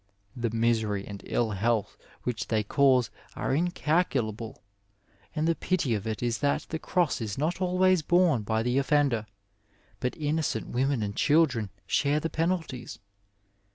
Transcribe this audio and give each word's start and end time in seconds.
The 0.35 0.49
misery 0.49 1.05
and 1.05 1.21
ill 1.27 1.51
health 1.51 1.95
which 2.23 2.47
they 2.47 2.63
cause 2.63 3.11
are 3.35 3.53
incalculable, 3.53 4.63
and 5.35 5.47
the 5.47 5.53
pity 5.53 5.93
of 5.93 6.07
it 6.07 6.23
is 6.23 6.39
that 6.39 6.65
the 6.69 6.79
cross 6.79 7.21
is 7.21 7.37
not 7.37 7.61
always 7.61 8.01
borne 8.01 8.41
by 8.41 8.63
the 8.63 8.79
offender, 8.79 9.27
but 9.99 10.17
innocent 10.17 10.69
women 10.69 11.03
and 11.03 11.15
children 11.15 11.69
share 11.85 12.19
the 12.19 12.31
penalties. 12.31 12.97